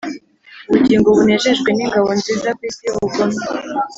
[0.69, 3.37] ubugingo bunejejwe ningabo nziza kwisi yubugome.